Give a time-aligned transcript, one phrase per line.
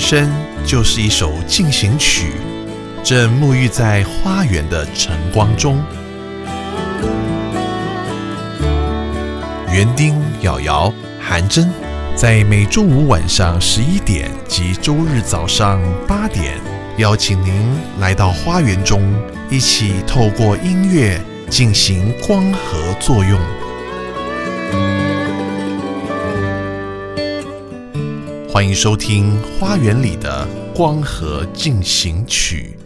[0.00, 0.32] 生
[0.64, 2.32] 就是一首进行曲，
[3.04, 5.78] 正沐浴在花园的晨光中。
[9.70, 11.70] 园丁、瑶瑶、韩真，
[12.16, 16.54] 在每周五晚上十一点及周日早上八点，
[16.96, 19.14] 邀请您来到花园中，
[19.50, 23.40] 一起透过音乐进行光合作用。
[28.52, 32.76] 欢迎收听《花园里的光合进行曲》。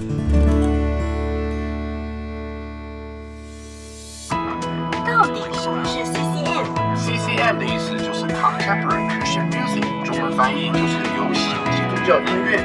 [5.07, 12.63] 到底什么是 CCM？CCM 的意思就是 Contemporary Christian Music，中文翻译就是流行基督教音乐。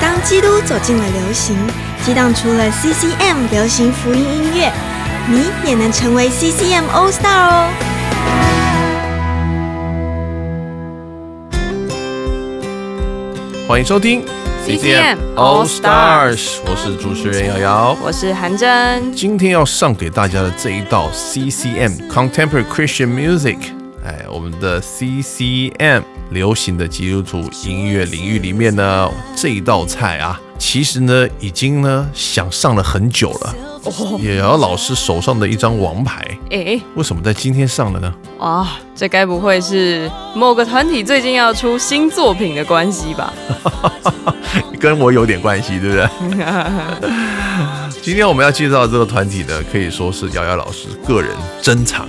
[0.00, 1.54] 当基督走进了流行，
[2.06, 4.72] 激荡出了 CCM 流行福音音乐，
[5.28, 7.68] 你也能成为 CCM All Star 哦！
[13.68, 14.24] 欢迎收听
[14.64, 17.98] CCM All Stars 我是主持人瑶瑶。
[18.00, 23.58] 我是韩真，今天要上给大家的这一道 CCM Contemporary Christian Music，
[24.04, 26.00] 哎，我们的 CCM
[26.30, 33.56] 流行的基督徒音乐领域里面呢，这一道菜啊，其实呢已经呢想上了很久了。
[33.86, 38.12] 哦，也瑶老师手上的一张王牌，诶，为什么在今天上了呢？
[38.38, 43.32] 哇，这该不会是某个团体最近要出新作品的关系吧？
[44.78, 46.08] 跟我有点关系，对不对？
[48.02, 51.30] 今天我们要介绍的这个团体呢，可以说是瑶瑶老师个人
[51.62, 52.06] 珍藏。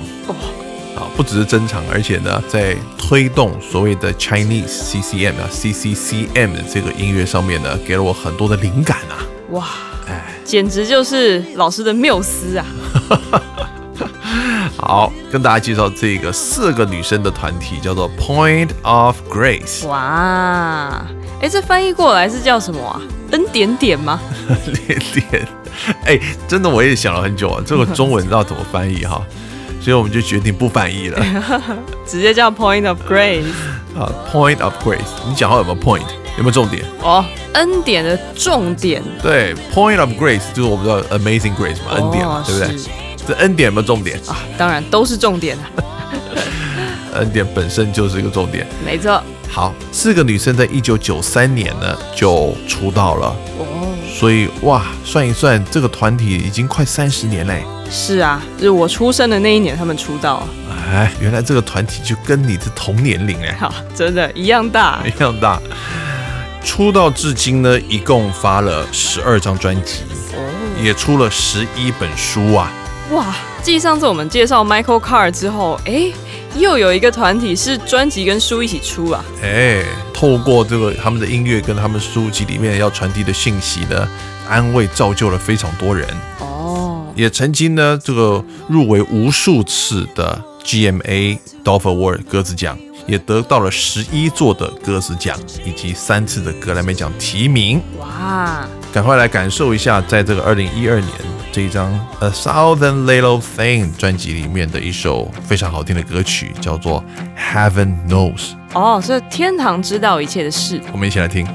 [0.95, 9.22] 啊，不只是珍藏，而且呢，在推动所谓的 Chinese CCM 啊 CCCM 的这个音乐上面呢，给了我很多的灵感啊。
[9.52, 9.67] 哇，
[10.08, 12.66] 哎，简直就是老师的缪斯啊！
[14.77, 19.88] 好，跟大家介绍这个四个女生的团体，叫做 Point of Grace。
[19.88, 21.06] 哇，
[21.41, 23.01] 哎，这翻译过来是叫什么啊？
[23.31, 24.19] 恩典点吗？
[24.88, 25.47] 点点，
[26.06, 29.22] 哎，真的我也想了很久啊，这个中文要怎么翻译哈？
[29.81, 31.23] 所以我们就决定不翻译了
[32.06, 33.46] 直接叫 Point of Grace
[33.97, 34.12] 啊。
[34.31, 36.03] Point of Grace，你讲话有没有 point？
[36.38, 36.84] 有没有重点？
[37.02, 42.90] 哦，恩典的重点对，Point of Grace 就是我们知道 Amazing Grace 嘛，恩典嘛，哦对不对是？
[43.28, 44.18] 这恩典有没有重点？
[44.28, 45.66] 啊，当然都是重点啊，
[47.20, 48.66] 恩典本身就是一个重点。
[48.86, 49.22] 没错。
[49.50, 53.66] 好，四个女生在一九九三年呢就出道了，哦，
[54.08, 57.64] 所以哇，算一算，这个团体已经快三十年嘞。
[57.90, 60.46] 是啊，就是我出生的那一年他们出道，
[60.92, 65.02] 哎，原来这个团体就跟你是同年龄哎，好，真的，一样大。
[65.08, 65.59] 一样大。
[66.63, 70.03] 出道至今呢，一共发了十二张专辑，
[70.35, 72.72] 哦，也出了十一本书啊。
[73.12, 73.35] 哇！
[73.63, 76.12] 继上次我们介绍 Michael Carr 之后，哎，
[76.57, 79.23] 又有一个团体是专辑跟书一起出啊。
[79.41, 84.07] 哎，透过这个他们的音乐跟他们书籍里面要传递的信息呢，
[84.50, 86.07] 安慰造就了非常多人，
[86.40, 97.81] 哦，也曾经呢这个入围无数次的 GMA Dove Award 鸽子奖，也得到了十一座的鸽子奖以及三次的格莱美奖提名。
[98.00, 101.12] 哇，赶快来感受一下，在这个二零一二年
[101.51, 101.91] 这一张
[102.25, 107.03] 《A Thousand Little Thing》专辑里面的一首非常好听的歌曲，叫做
[107.56, 108.35] 《Heaven Knows》。
[108.73, 110.81] 哦，所以天堂知道一切的事。
[110.91, 111.47] 我们一起来听。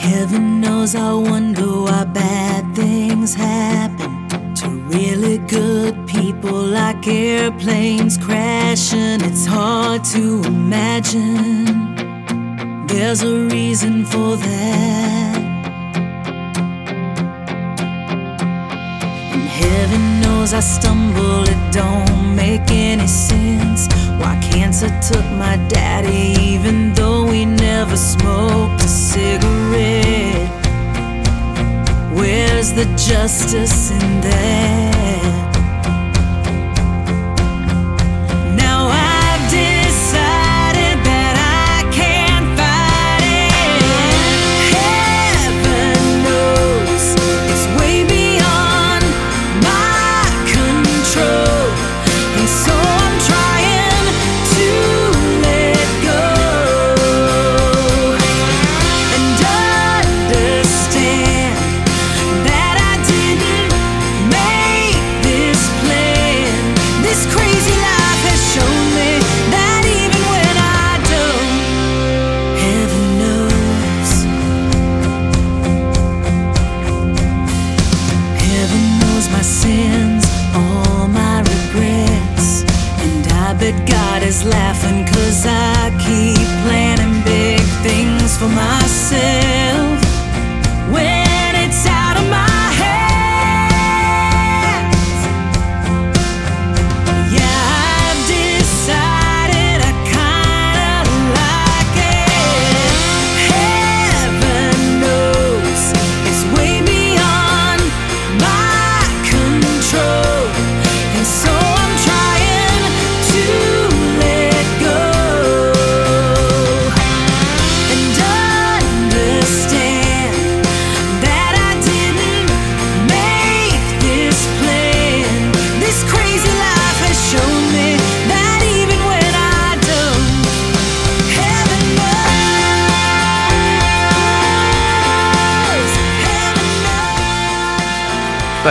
[0.00, 4.10] Heaven knows I wonder why bad things happen
[4.92, 9.20] really good people like airplanes crashing.
[9.22, 11.96] It's hard to imagine
[12.86, 15.36] there's a reason for that.
[19.32, 23.88] And heaven knows I stumble, it don't make any sense.
[24.20, 30.61] Why cancer took my daddy, even though we never smoked a cigarette?
[32.14, 35.51] Where's the justice in that?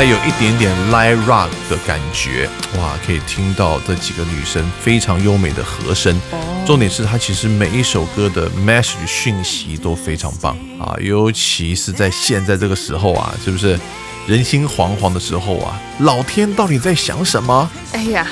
[0.02, 2.50] 带有一点点 live rock 的感觉，
[2.80, 6.20] 哇，可以听到这几个女生非常优美的和声。
[6.66, 13.80] 重点是它其实每一首歌的 message 讯息都非常棒啊，尤其是在现在这个时候啊，是不是
[14.26, 15.80] 人心惶惶的时候啊？
[16.00, 17.70] 老天到底在想什么？
[17.92, 18.26] 哎呀，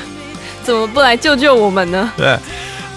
[0.63, 2.12] 怎么不来救救我们呢？
[2.18, 2.36] 对，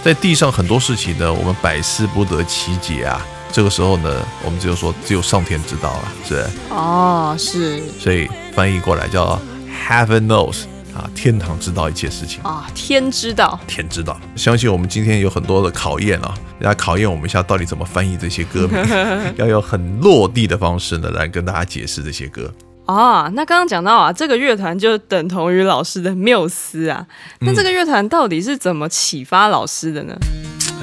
[0.03, 3.21] 在地上很多事情呢，我们百思不得其解啊。
[3.53, 6.47] 这个时候呢，我们只有说只有上天知道了，是？
[6.71, 9.39] 哦，是所以翻译过来叫
[9.87, 10.63] Heaven knows
[10.95, 12.43] 啊，天堂知道一切事情。
[12.43, 13.61] 啊，天知道。
[13.67, 18.83] 天知道，相信我们今天有很多的考验啊，来考验我们一下到底怎么翻译这些歌名，
[19.37, 22.51] 要有很落地的方式呢来跟大家解释这些歌。
[22.87, 27.07] 啊，那刚刚讲到啊，这个乐团就等同于老师的缪斯啊。
[27.41, 30.15] 那这个乐团到底是怎么启发老师的呢？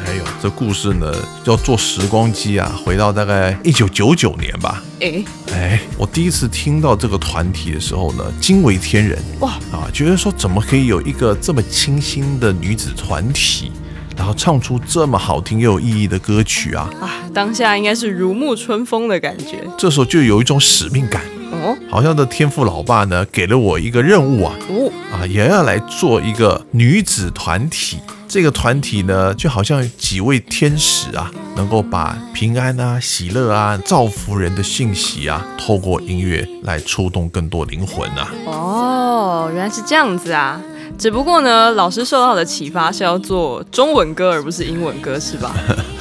[0.10, 1.14] 哎呦，这故事呢
[1.46, 4.84] 要坐时光机啊，回到大概一九九九年吧。
[5.02, 5.24] 诶，
[5.54, 9.20] 哎，我第一次听到这个团体的时候呢，惊为天人。
[9.42, 9.52] 哇。
[9.72, 13.72] 啊，觉得说怎么可以有一个这么清新的女子团体，
[14.18, 16.90] 然后唱出这么好听又有意义的歌曲啊？
[17.00, 19.64] 啊，当下应该是如沐春风的感觉。
[19.78, 21.22] 这时候就有一种使命感，
[21.52, 21.78] 哦。
[21.88, 24.92] 好像的天赋老爸呢给了我一个任务啊，哦。
[25.14, 28.00] 啊，也要来做一个女子团体。
[28.30, 38.30] 这个团体呢，就好像几位天使啊，能够把平安啊、喜乐啊、造福人的信息啊，透过音乐来触动更多灵魂啊。
[38.46, 40.62] 哦，原来是这样子啊。
[40.96, 45.52] 只不过呢，老师受到的启发是要做中文歌而不是英文歌，是吧？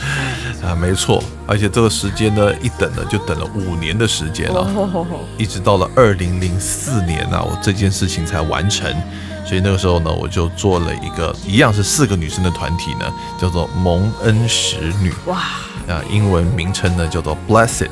[0.62, 5.06] 啊，没错，而且这个时间呢，一等呢就等了五年的时间了、哦，
[5.38, 8.94] 一直到了二零零四年啊，我这件事情才完成。
[9.48, 13.10] 所以那个时候呢，我就做了一个一样是四个女生的团体呢，
[13.40, 15.38] 叫做蒙恩使女哇，
[15.88, 17.88] 啊，英文名称呢叫做 Blessed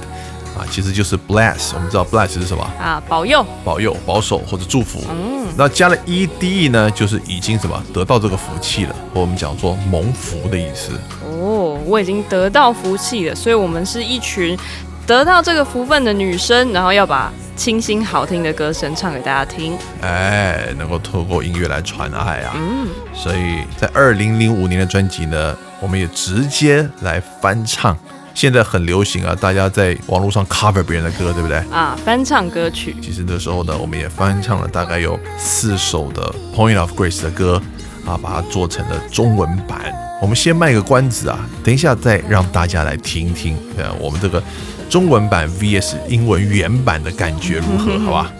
[0.55, 1.73] 啊，其实就是 bless。
[1.75, 2.63] 我们知道 bless 是什么？
[2.79, 5.03] 啊，保佑，保佑、保守或者祝福。
[5.11, 10.93] 嗯，那加了 ed 呢，就是已经什么得到这个福气了，或我们讲说蒙福的意思。
[11.25, 14.59] 哦，我已经得到福气了，所以我们是一群
[15.07, 19.79] 得到这个福分的女生，然后要把清新好听的歌声唱给大家听。
[20.01, 22.55] 哎，能够透过音乐来传爱啊。
[22.57, 27.97] 嗯，所以在二零零五年的专辑呢，我们也直接来翻唱。
[28.35, 31.57] 现在很流行啊，大家在网络上 cover 别人的歌，对不对？
[31.71, 37.63] 啊，翻唱歌曲，其实那时候呢，我们也翻唱了大概有四首的《Point of Grace》的歌
[38.05, 39.79] 啊，把它做成了中文版。
[40.21, 44.43] 我们先卖个关子啊，等一下再让大家来听听，呃，我们这个
[44.89, 47.99] 中文版 VS 英文原版的感觉如何？
[48.01, 48.33] 好吧？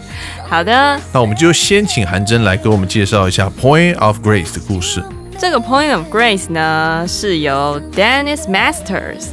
[0.49, 5.03] 好的，那我们就先请韩真来给我们介绍一下《Point of Grace》的故事。
[5.37, 9.27] 这个 Point of Grace 呢是由 Dennis Masters、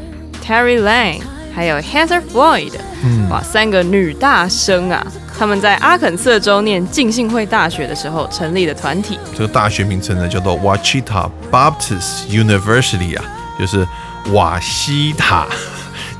[0.44, 1.20] Terry Lane
[1.54, 2.72] 还有 Heather Floyd，
[3.04, 5.06] 嗯哇，三个女大生啊，
[5.38, 9.18] 他们在阿肯色州念浸信会大学的时候成立的团体。
[9.32, 13.24] 这个大学名称呢叫做 Wachita Baptist University 啊，
[13.58, 13.86] 就是
[14.32, 15.46] 瓦西塔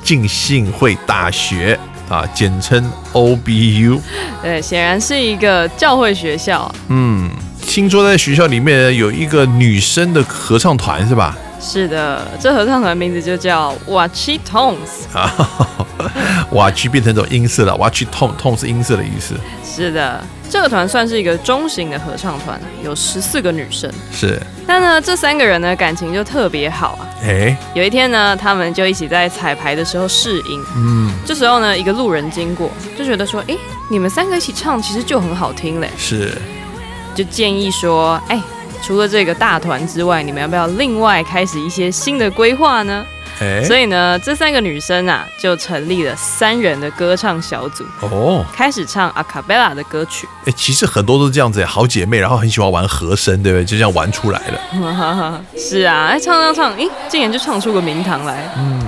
[0.05, 1.77] 浸信会大学
[2.09, 3.99] 啊，简称 OBU。
[4.43, 6.75] 对，显然是一个教会学校啊。
[6.89, 7.31] 嗯，
[7.67, 11.37] 听说在学校里面有一个女生的合唱团是吧？
[11.67, 15.09] 是的，这合唱团名字就叫 Watchy Tones。
[15.15, 15.33] 啊，
[16.53, 19.35] 瓦区变成这种音色了，瓦区痛痛是音色的意思。
[19.65, 23.91] 是的，这个团算是一个中型的合唱团，有十四个女生。
[24.13, 27.09] 是，但呢，这三个人呢感情就特别好啊。
[27.23, 30.63] 哎，有一天呢，他们就一起在彩排的时候试音。
[30.77, 33.57] 嗯，这时候呢，一个路人经过，就觉得说，哎，
[33.91, 36.37] 你们三个一起唱，其实就很好听嘞，是，
[37.15, 38.39] 就建议说，哎，
[38.87, 43.03] 除了这个大团之外，你们要不要另外开始一些新的规划呢？
[43.41, 50.29] 哎，所以呢，这三个女生啊，就成立了三人的歌唱小组，哦，开始唱阿卡贝拉的歌曲。
[50.45, 53.65] 哎，其实很多都是这样子，好姐妹，然后很喜欢玩和声，对不对？
[53.65, 55.41] 就这样玩出来了。
[55.57, 58.49] 是啊，哎，唱唱唱，诶，竟然就唱出个名堂来。
[58.59, 58.83] 嗯。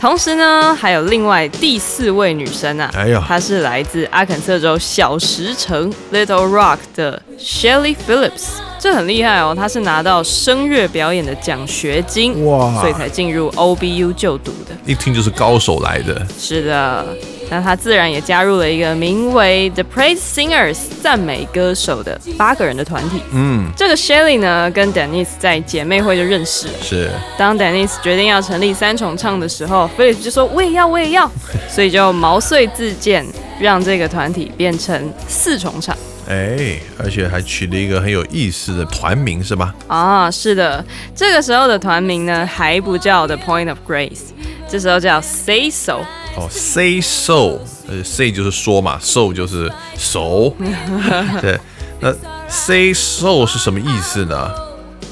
[0.00, 14.76] 同时呢，还有另外第四位女生啊，哎呀她是来自阿肯色州小石城 Little Rock 的 Shelly Phillips，这很厉害哦，她是拿到声乐表演的奖学金，哇所以才进入 OBU 就读的。
[14.84, 16.26] 一听就是高手来的。
[16.38, 17.06] 是的，
[17.48, 23.22] 那她自然也加入了一个名为 The Praise Singers 赞美歌手的八个人的团体。
[23.32, 26.74] 嗯，这个 Shelly 呢，跟 Denise 在姐妹会就认识了。
[26.82, 31.30] 是，当 Denise 决定要成立三重唱的时候，Phillips 就说我也要，我也要，
[31.70, 33.26] 所以就毛遂自荐，
[33.58, 35.96] 让这个团体变成四重唱。
[36.30, 39.74] 哎，而且还取了一个很有意思的团名，是吧？
[39.88, 44.28] 啊，是的，这个时候的团名呢还不叫 The Point of Grace，
[44.68, 46.04] 这时候叫 Say So，
[46.36, 47.58] 哦，say so，
[47.88, 49.68] 呃，say 就是说嘛，so 就是
[49.98, 50.54] 熟，
[51.42, 51.58] 对，
[51.98, 52.14] 那
[52.48, 54.48] say so 是什么意思呢？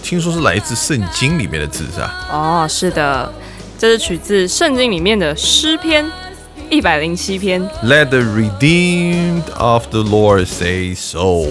[0.01, 2.15] 听说是来自圣经里面的字是吧？
[2.31, 3.33] 哦，是的，
[3.77, 6.09] 这是取自圣经里面的诗篇
[6.71, 7.63] 一百零七篇。
[7.85, 11.47] Let the redeemed of the Lord say so。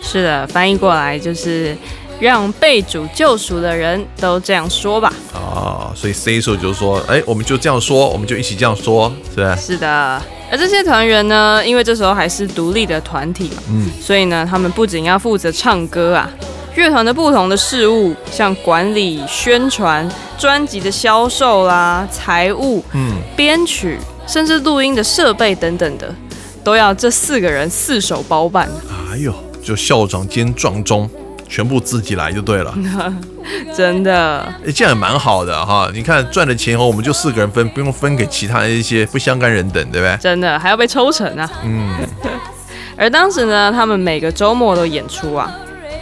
[0.00, 1.76] 是的，翻译过来就是
[2.20, 5.12] 让被主救赎的人都这样说吧。
[5.34, 9.56] 啊，所以 say so 就是说，哎，我们就这样说，我们就一起这样说，是吧？
[9.56, 16.30] 是的，而这些团员呢，因为这时候还是独立的团体嘛，嗯所以呢，他们不仅要负责唱歌啊，
[16.74, 26.14] 乐团的不同的事务，像管理、宣传、专辑的销售啦、财务、嗯，编曲，甚至录音的设备等等的，
[26.64, 28.68] 都要这四个人四手包办。
[29.10, 31.08] 哎呦，就校长兼撞钟，
[31.48, 32.74] 全部自己来就对了。
[33.74, 35.88] 真的，哎，这样也蛮好的哈。
[35.94, 40.16] 你看赚的钱后，我们就四个人分，不用分给其他的一些不相干人等，对不对？
[40.20, 41.48] 真的还要被抽成啊！
[41.64, 41.94] 嗯，
[42.98, 45.48] 而当时呢，他们每个周末都演出啊，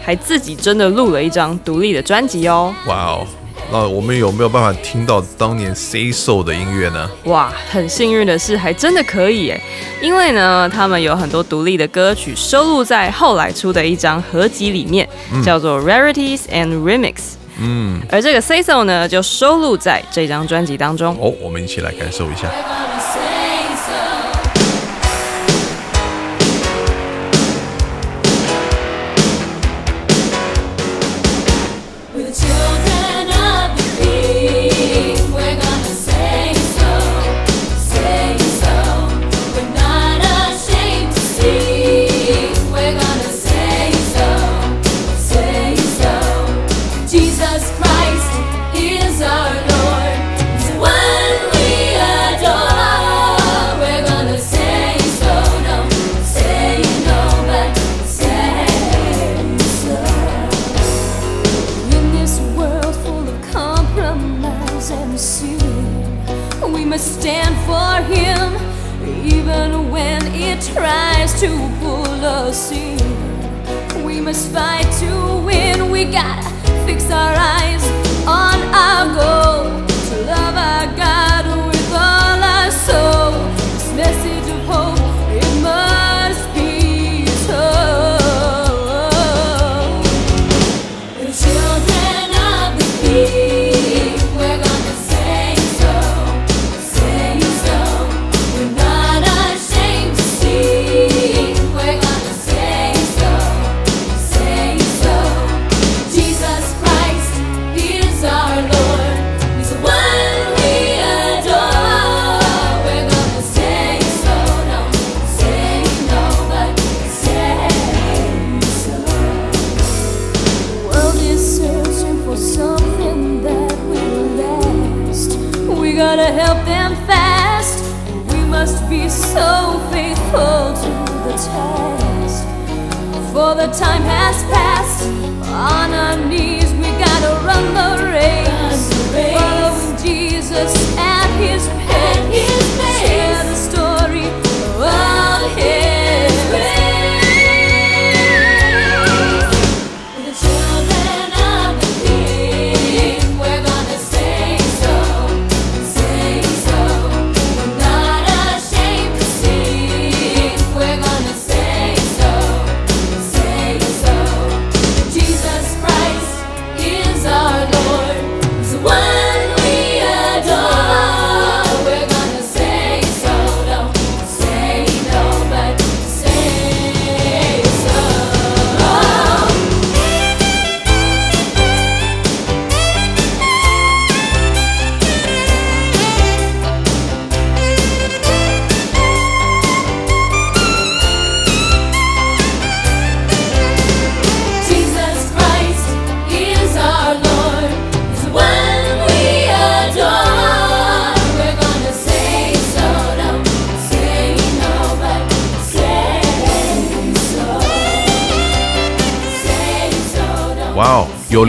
[0.02, 2.74] 还自己真的录了一张独立的专辑哦。
[2.86, 3.26] 哇哦，
[3.72, 7.10] 那我们有没有办法听到当年 Say So 的音乐呢？
[7.24, 9.60] 哇，很幸运的是，还真的可以耶！
[10.00, 15.08] 因为呢，他们有很多独立的歌曲收录在后来出的一张合集里面，
[15.44, 17.14] 叫做 Rarities and Remix。
[17.58, 21.16] 嗯，而这个 Say So 呢，就收录在这张专辑当中。
[21.20, 22.48] 哦，我们一起来感受一下。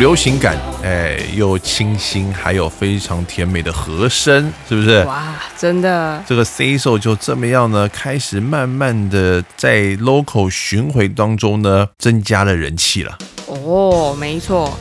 [0.05, 5.03] 流行感，哎，又清新，还有非常甜美的和声，是不是？
[5.05, 13.17] 哇，真的，这个 So 就这么样呢，开始慢慢的在 local 巡回当中呢，增加了人气了。
[13.47, 14.77] 哦，没错，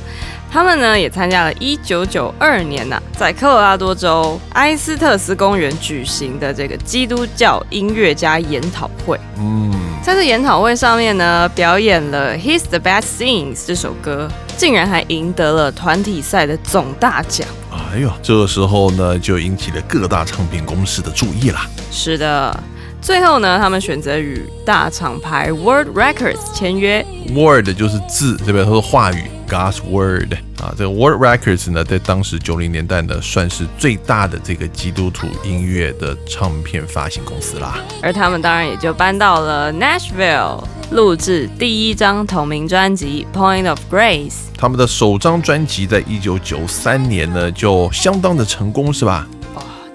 [0.53, 9.19] 他们呢也参加了1992年呐、在科罗拉多州埃斯特斯公园举行的这个基督教音乐家研讨会。
[9.39, 17.47] 嗯，在这研讨会上面呢，表演了《He's the Best Things》这首歌，竟然还赢得了团体赛的总大奖。
[17.71, 21.69] 哎呦，这个时候呢，就引起了各大唱片公司的注意啦。
[21.91, 22.61] 是的，
[23.01, 27.05] 最后呢，他们选择与大厂牌 World Records 签约。
[27.33, 28.65] Word 就是字，对不对？
[28.65, 30.75] 它的话语，God's Word 啊。
[30.77, 37.79] 这个 Word Records 呢，在当时九零年代呢，算是最大的这个基督徒音乐的唱片发行公司啦。
[38.03, 44.31] 而他们当然也就搬到了 Nashville 录制第一张同名专辑《Point of Grace》。
[44.57, 49.27] 他们的首张专辑在一九九三年呢，就相当的成功，是吧？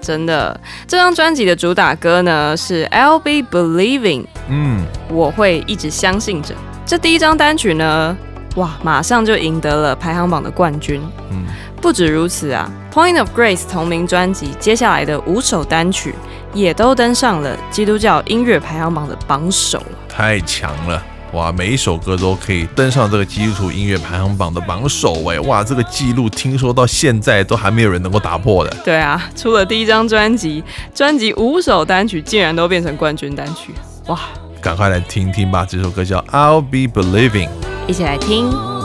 [0.02, 6.54] 真的，这张专辑的主打歌呢是《I'll Be Believing》，嗯，我会一直相信着。
[6.86, 8.16] 这第一张单曲呢，
[8.56, 11.00] 哇，马上就赢得了排行榜的冠军。
[11.30, 11.44] 嗯
[11.80, 16.14] 不止如此啊，《Point of Grace》同名专辑接下来的五首单曲
[16.52, 19.82] 也都登上了基督教音乐排行榜的榜首。
[20.06, 21.02] 太强了。
[21.32, 28.76] 哇，每一首歌都可以登上这个基督徒音乐排行榜的榜首，哎，哇，这个记录听说到现在都还没有人能够打破的。
[28.84, 30.62] 对啊，出了第一张专辑，
[30.94, 33.72] 专辑五首单曲竟然都变成冠军单曲，
[34.08, 34.20] 哇！
[34.60, 37.48] 赶快来听听吧，这首歌叫《I'll Be Believing》。
[37.90, 38.79] 一起来听。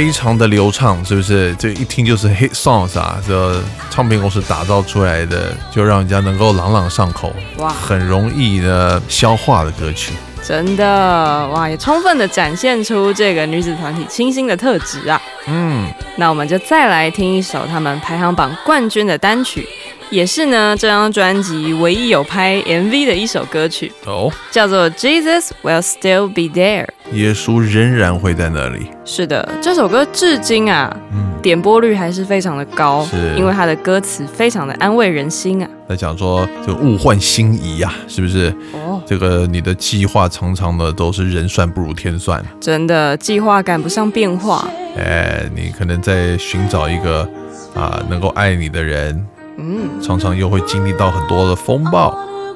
[0.00, 1.54] 非常的流畅，是不是？
[1.56, 10.14] 这一听就是 hit songs 啊，这唱片公司打造出来的，就让人家能够朗朗上口，哇很容易的消化的歌曲。
[10.42, 15.20] 真的哇，也充分的展现出这个女子团体清新的特质啊。
[15.46, 15.86] 嗯，
[16.16, 19.68] 那我们就再来听一首他们排行榜冠军的单曲，
[20.10, 26.86] 也是呢这张专辑唯一有拍 MV 的一首歌曲，哦，叫做《Jesus Will Still Be There》。
[27.12, 28.88] 耶稣仍然会在那里。
[29.04, 35.68] 是的，这首歌至今啊，嗯，点播率还是非常的高，是因为它的歌词非常的安慰人心啊。
[35.88, 38.52] 在讲说就物换星移呀、是不是？
[38.72, 42.44] 哦，这个你的计划常常呢都是人算不如天算。
[42.60, 44.68] 真的计划赶不上变化。
[44.96, 47.28] 哎，你可能在寻找一个
[47.74, 49.24] 啊能够爱你的人，
[49.60, 52.08] 嗯，常常又会经历到很多的风暴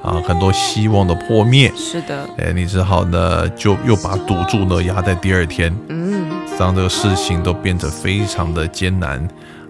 [0.02, 1.72] 啊，很多希望的破灭。
[1.76, 6.24] 是的，哎，你只好呢就又把赌注呢压在第二天，嗯，
[6.58, 9.18] 当这个事情都变得非常的艰难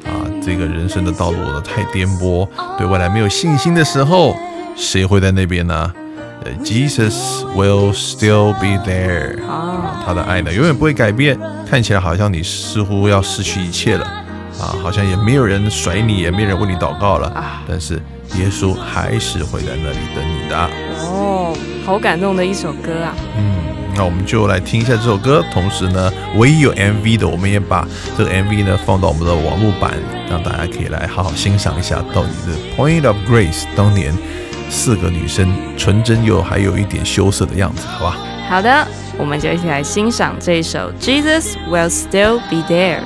[0.05, 4.37] 啊，这个人生的道路呢太颠簸，对未来没有信心的时候，
[4.77, 5.93] 谁会在那边呢？
[6.45, 9.43] 呃，Jesus will still be there。
[9.47, 11.39] 啊，他的爱呢，永远不会改变。
[11.71, 14.07] 看起来好像你似乎要失去一切了，
[14.61, 17.29] 啊，好像也没有人甩你，也没有人为你祷告了。
[17.29, 17.95] 啊但是
[18.37, 20.71] 耶稣还是会在那里等你的。
[21.03, 23.15] 哦，好感动的一首歌啊。
[23.37, 23.57] 嗯，
[23.95, 25.45] 那我们就来听一下这首歌。
[25.53, 27.87] 同时呢，唯一有 MV 的，我们也把
[28.17, 29.93] 这个 MV 呢放到我们的网络版，
[30.29, 34.13] 让大家可以来好好欣赏一下，到底的 Point of Grace 当年
[34.71, 38.17] 四个女生纯真又还有一点羞涩的样子，好吧？
[38.49, 38.87] 好的，
[39.19, 43.01] 我们就一起来欣赏这一首《Jesus Will Still Be There》。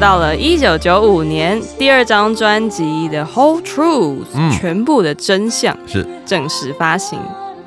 [0.00, 4.50] 到了一九九五年，第二张专辑《The Whole Truth》嗯。
[4.50, 6.06] 全部的真相是。
[6.24, 7.18] 正式发行。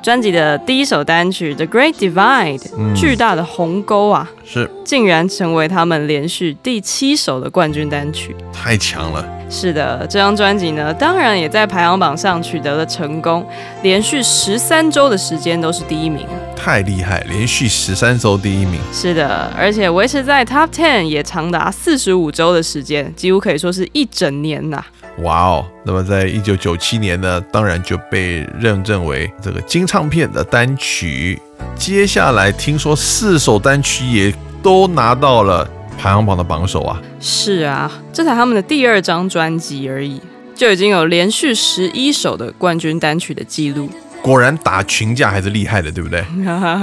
[0.02, 4.68] 专辑的第一首单曲《The Great Divide》嗯巨大的鸿沟啊，是。
[4.84, 8.34] 竟然成为他们连续第七首的冠军单曲。
[8.52, 9.24] 太强了，
[9.56, 13.46] 是的，这张专辑呢，当然也在排行榜上取得了成功，
[13.82, 16.34] 连续十三周的时间都是第一名啊。
[16.56, 24.84] 太厉害，连续十三周第一名，是的，而且维持在 Top Ten 也长达四十五周的时间，几乎可以说是一整年呐、
[25.18, 25.64] 哇哦！
[25.84, 31.40] 那么在一九九七年呢，当然就被认证为这个金唱片的单曲。
[31.76, 40.20] 接下来听说四首单曲也都拿到了排行榜的榜首啊，是啊，这才他们的第二张专辑而已，
[40.54, 43.88] 就已经有连续十一首的冠军单曲的记录。
[44.22, 46.24] 果然打群架还是厉害的，对不对？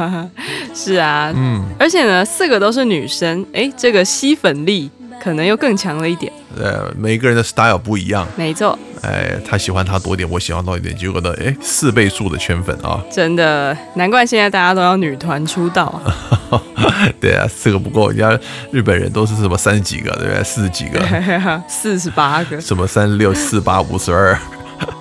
[0.74, 4.90] 是啊，嗯，而且呢，四个都是女生，诶，这个吸粉力
[5.22, 6.32] 可能又更强了一点。
[6.58, 16.14] 呃，每个人的 style 不一样，没错，哎，他喜欢他多一点，我喜欢多一点，结果呢，哎，四倍数的圈粉啊，真的难怪现在大家都要女团出道啊。
[17.20, 18.40] 对啊，四个不够，人家
[18.72, 20.44] 日本人都是什么三十几个，对不对？
[20.44, 21.00] 四十几个，
[21.68, 24.38] 四十八个，什么三十六、四八、五十二。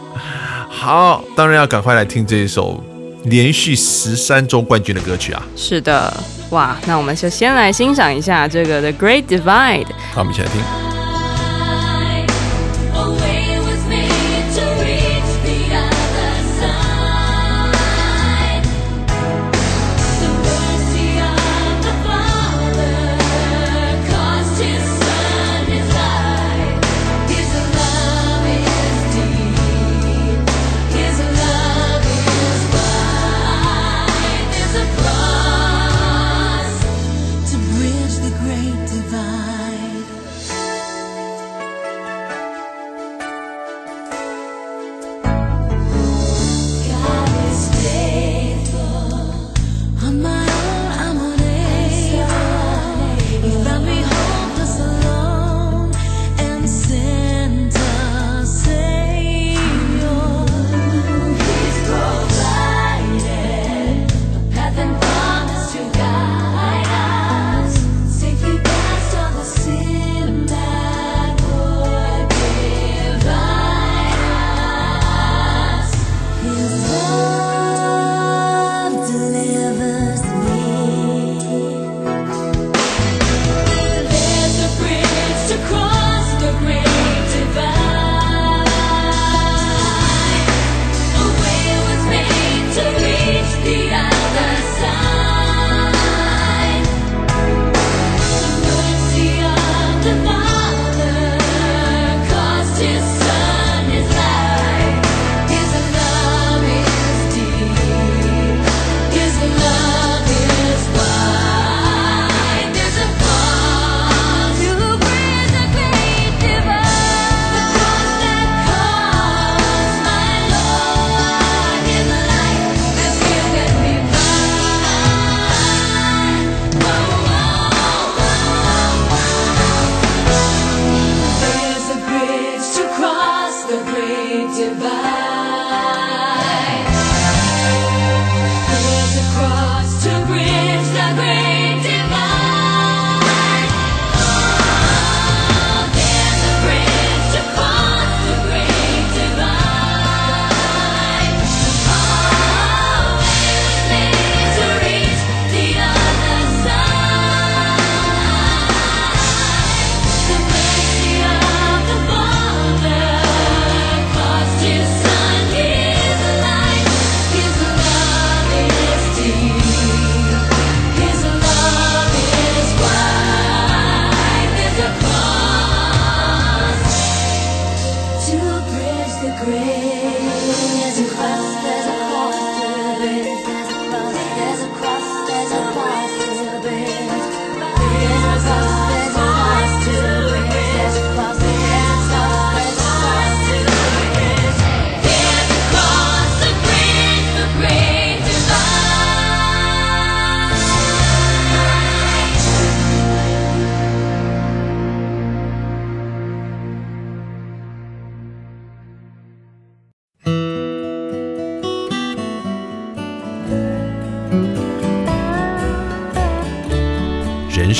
[0.69, 2.83] 好，当然要赶快来听这一首
[3.25, 5.43] 连续十三周冠军的歌曲啊！
[5.57, 6.13] 是的，
[6.51, 9.85] 哇，那我们就先来欣赏一下这个《The Great Divide》。
[10.13, 10.90] 好，我们一起来听。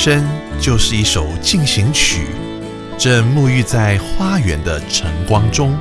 [0.03, 0.25] 生
[0.59, 2.29] 就是一首进行曲，
[2.97, 5.77] 正沐浴在花园的晨光中。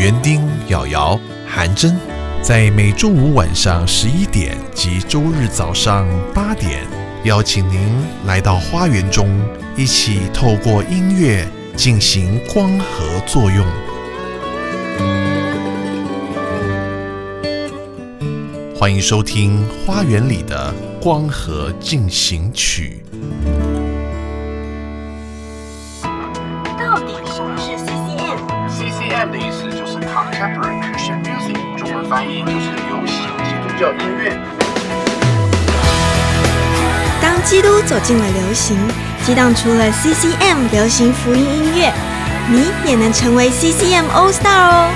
[0.00, 1.94] 园丁、瑶瑶、韩真，
[2.40, 6.80] 在每周五晚上十一点及周日早上八点，
[7.24, 9.28] 邀请您来到花园中，
[9.76, 13.66] 一起透过音乐进行光合作用。
[18.82, 23.00] 欢迎收听《花园里的光合进行曲》。
[26.76, 34.36] 到底什么是 CCM？CCM 的意思就是 Contemporary Christian Music，中文翻译就是流行基督教音乐。
[37.20, 38.76] 当基督走进了流行，
[39.24, 41.92] 激荡出了 CCM 流行福音音乐，
[42.50, 44.90] 你也能成为 CCM All Star 哦！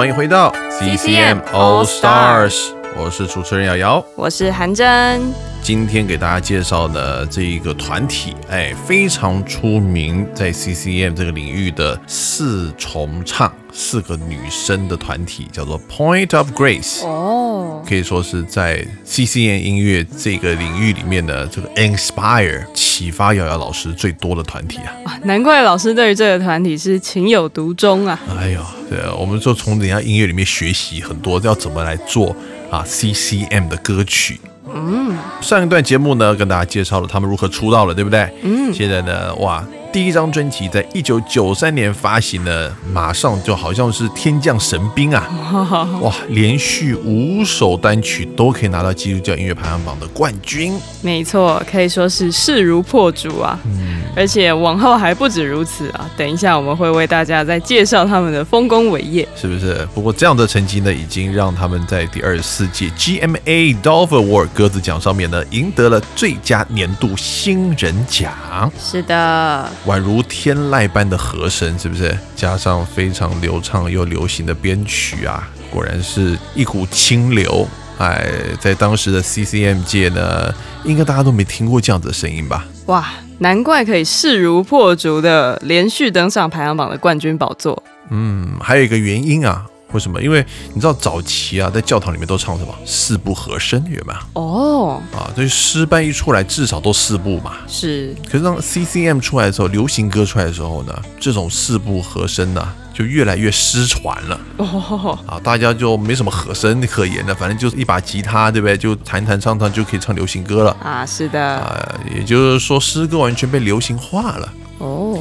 [0.00, 4.02] 欢迎回到 CCM All Stars，我是主持人瑶瑶。
[4.16, 5.20] 我是韩真，
[5.60, 17.02] 今天给大家介绍的这一个团体，哎，非常出名，在 CCM 这个领域的四重唱，四个女生的团体，叫做 Point of Grace。
[17.02, 25.18] 哦，可以说是在 CCN 音乐这个领域里面的这个 inspire 启发瑶瑶老师最多的团体啊！
[25.24, 28.20] 难怪老师对于这个团体是情有独钟啊。
[28.38, 32.36] 哎呦，对啊，我们就从人家音乐里面学习很多要怎么来做
[32.70, 34.38] 啊 CCM 的歌曲。
[34.72, 38.30] 嗯，上一段节目呢，跟大家介绍了他们如何出道了，对不对？
[38.42, 45.28] 嗯，现在呢，哇，第一张专辑在一九九三年发行呢，马上就好像是天降神兵啊！
[46.00, 50.78] 哇，连续五首单曲都可以拿到基督教音乐排行榜的冠军。
[51.02, 53.58] 没错，可以说是势如破竹啊。
[53.64, 56.10] 嗯而且往后还不止如此啊！
[56.16, 59.26] 等一下我们会为大家再介绍他们的丰功伟业。
[59.36, 59.86] 是不是？
[59.94, 68.32] 不过这样的成绩呢，已经让他们在第二十四届 GMA Dove Award 鸽子奖上面呢，赢得了最佳年度新人奖，
[68.80, 72.16] 是的，宛如天籁般的和声，是不是？
[72.36, 77.66] 加上非常流畅又流行的编曲啊，果然是一股清流。
[77.98, 82.66] 哎，在当时的 CCM 界呢，应该大家都没听过这样子的声音吧？
[82.86, 83.06] 哇，
[83.38, 87.82] 难怪可以势如破竹的连续登上排行榜的冠军宝座。
[88.08, 90.20] 嗯，还有一个原因啊，为什么？
[90.22, 94.40] 因为你知道早期啊，在教堂里面都唱什么四部和声，有没有？
[94.40, 97.54] 哦，啊，所以诗班一出来，至少都四部嘛。
[97.66, 108.76] 是可是当 CCM 出来的时候，流行歌出来的时候呢，这种四部和声呢，就越来越失传了哦，啊，大家就没什么和声可言了，反正就是一把吉他，对不对？
[108.76, 114.52] 就弹弹唱唱就可以唱流行歌了啊，是的，啊，也就是说诗歌完全被流行化了。
[114.78, 115.18] 哦，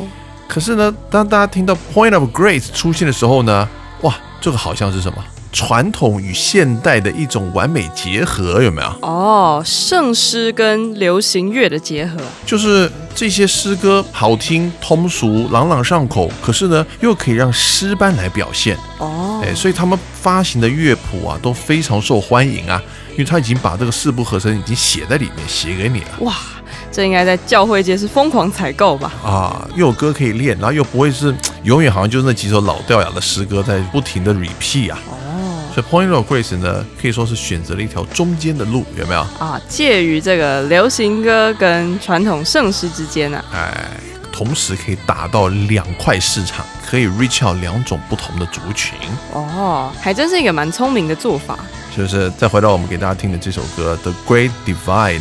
[0.47, 3.67] 可是呢，当大家听到 Point of Grace 出现的时候呢，
[4.01, 5.23] 哇，这个好像是什么？
[5.51, 8.87] 传统与现代的一种完美结合，有没有？
[9.01, 22.79] 哦，圣诗跟流行乐的结合，就是这些诗歌好听、通俗、朗朗上口，可是呢，又可以让诗班来表现，哦，哎，所以他们发行的乐谱啊都非常受欢迎啊，
[23.13, 26.35] 因为他已经把这个四部和声已经写在里面，写给你了哇，
[26.91, 29.13] 这应该在教会界是疯狂采购吧？
[29.23, 34.99] 啊，又有歌可以练，然后又不会是永远好像就是那几首老掉牙的诗歌在不停的 repeat 啊。
[35.07, 39.21] 哦，所以 Point of Grace 呢，可以说是选择了一条中间的路，有没有？
[39.37, 43.45] 啊，介于这个流行歌跟传统圣诗之间啊。
[43.53, 43.87] 哎，
[44.31, 48.97] 同时可以打到两块市场，可以 reach out 两种不同的族群，
[49.33, 51.57] 哦，还真是一个蛮聪明的做法。
[51.95, 52.31] 是不是？
[52.31, 55.19] 再回到我们给大家听的这首歌《The Great Divide》，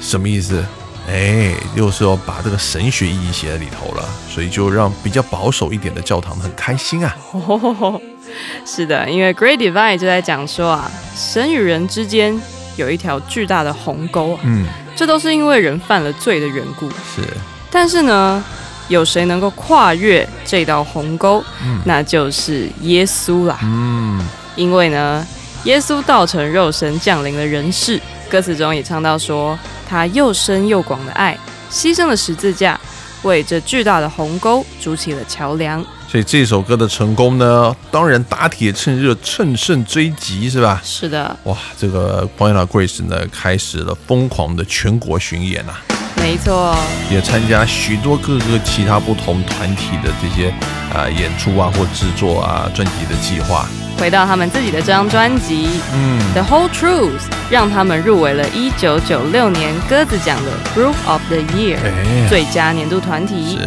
[0.00, 0.64] 什么意思？
[1.06, 7.16] 哎，又是要把这个神学意义写在里头了，所以就让比较保守一点的教堂很开心啊。
[7.32, 8.00] 哦，
[8.64, 12.40] 是的，因为 Great Divide 就在讲说啊，神与人之间
[12.76, 16.88] 有一条巨大的鸿沟啊，嗯，这都是因为人犯了罪的缘故。
[16.90, 17.22] 是，
[17.70, 18.42] 但是呢，
[18.88, 21.44] 有谁能够跨越这道鸿沟？
[21.62, 23.58] 嗯那就是耶稣啦。
[23.62, 25.26] 嗯，因为呢，
[25.64, 28.00] 耶稣道成肉身降临了人世，
[28.34, 29.56] 歌词中也唱到说，
[29.88, 31.38] 他又深又广的爱，
[31.70, 32.76] 牺牲了十字架，
[33.22, 35.80] 为这巨大的鸿沟筑起了桥梁。
[36.08, 40.82] 所以这首歌的成功呢，当然打铁趁热，乘胜追击，是吧？
[40.82, 45.80] 是的，哇，这个 of Grace 呢，开始了疯狂的全国巡演啊，
[46.16, 46.76] 没错，
[47.12, 50.52] 也参加许多各个其他不同团体的这些
[50.92, 53.68] 啊、演出啊或制作啊专辑的计划。
[53.98, 57.10] 回到他们自己的这张专辑嗯《The Whole Truth》，
[57.50, 63.58] 让他们入围了1996年鸽子奖的 Group of the Year 哎最佳年度团体。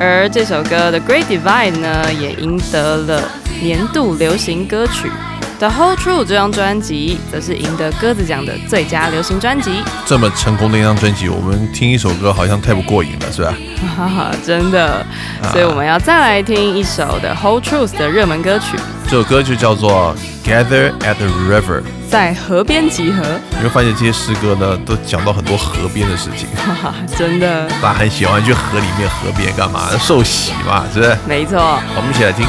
[0.00, 3.22] 而这首歌《The Great Divide》呢，也赢得了
[3.60, 5.10] 年度流行歌曲。
[5.58, 9.82] The Whole Truth》这张专辑则是赢得鸽子奖的最佳流行专辑。
[10.06, 13.52] 这么成功的一张专辑，我们听一首歌好像太不过瘾了，是吧？
[13.96, 15.04] 哈哈，真的，
[15.50, 20.14] 所以我们要再来听一首 The《Whole Truth》的热门歌曲，这首歌就叫做
[20.48, 21.80] 《Gather at the River》。
[22.08, 26.48] 在河边集合，你会发现这些诗歌呢，都讲到很多河边的事情。
[26.64, 29.88] 哈哈，真的，大家很喜欢去河里面、河边干嘛？
[29.98, 31.18] 受洗嘛，是不是？
[31.26, 31.58] 没错。
[31.96, 32.46] 我们一起来听。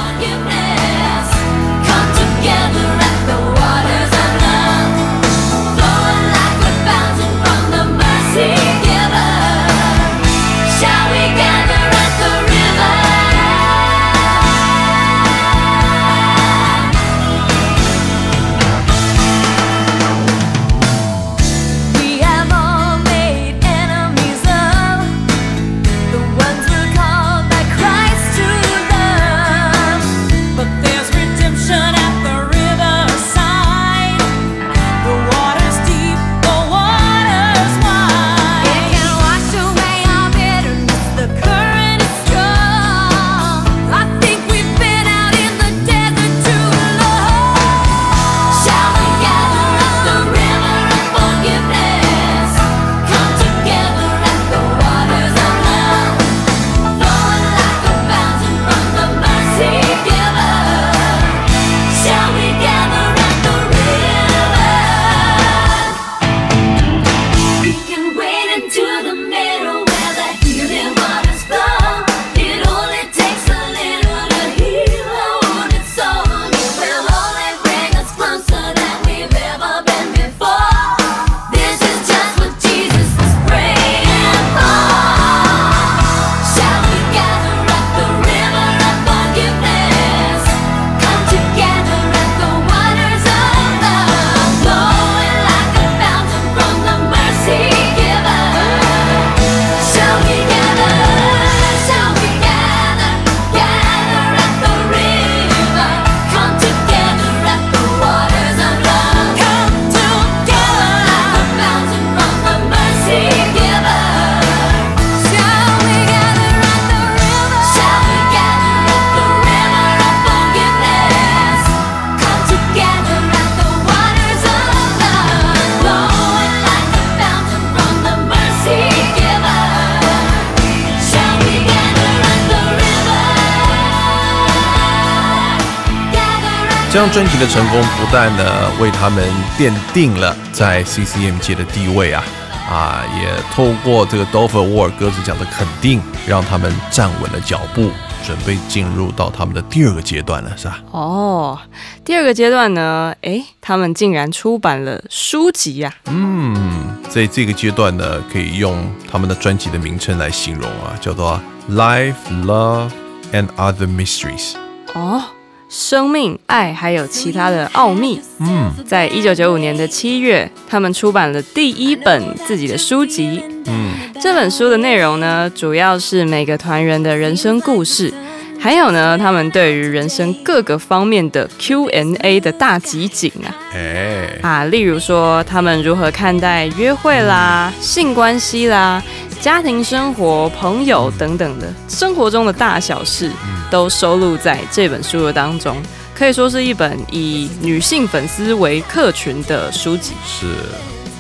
[136.99, 139.25] 张专辑的成功不但呢为他们
[139.57, 142.21] 奠定了在 CCM 界的地位啊，
[142.69, 147.89] 啊，也透过这个 Dover Award 鸽子奖的肯定，让他们站稳了脚步，
[148.27, 150.79] 准备进入到他们的第二个阶段了，是吧？
[150.91, 151.57] 哦，
[152.03, 158.77] 第二个阶段呢，诶，他们竟然出版了书籍呀、嗯，在这个阶段呢，可以用
[159.09, 161.39] 他们的专辑的名称来形容啊，叫做
[161.71, 162.89] Life, Love
[163.31, 164.55] and Other Mysteries。
[164.93, 165.23] 哦，
[165.69, 168.19] 生命、爱还有其他的奥秘。
[168.39, 173.43] 嗯，在一九九五年的七月，他们出版了第一本自己的书籍。
[173.67, 178.11] 嗯，这本书的内容呢，主要是每个团员的人生故事，
[178.59, 189.01] 还有呢，他们对于人生各个方面的 Q&A 的大集锦啊哎，啊，例如说他们如何看待约会啦、性关系啦、
[189.41, 193.31] 家庭生活、朋友等等的生活中的大小事，
[193.71, 195.77] 都收录在这本书的当中。
[196.13, 200.11] 可以说是一本以女性粉丝为客群的书籍。
[200.25, 200.47] 是，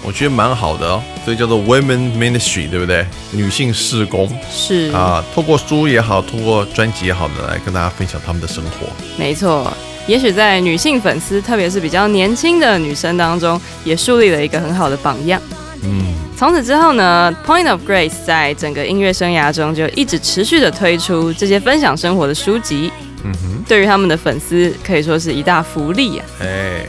[0.03, 3.05] 我觉得蛮好的哦，所以叫做 Women Ministry，对不对？
[3.31, 8.87] 女性事工是啊，透过书也好，透过专辑也好呢，来跟大家分享他们的生活。
[9.17, 9.71] 没错，
[10.05, 15.41] 也许在女性粉丝，特别是比较年轻的女生当中，也树立了一个很好的榜样。
[15.83, 22.89] 嗯，从此之后呢，Point of Grace 在整个音乐生涯中就一直持续的推出这些分享生活的书籍，
[23.25, 26.25] 嗯哼，对于他们的粉丝可以说是一大福利啊。
[26.41, 26.85] 哎，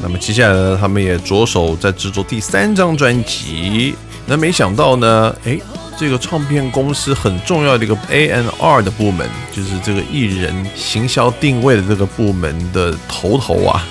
[0.00, 3.96] 那么接下来呢，他们也着手在制作第三张专辑。
[4.24, 5.58] 那没想到呢，哎，
[5.98, 13.84] 这个唱片公司很重要的一个 A N R 的部门，就是这个艺人行销定位的这个部门的头头啊，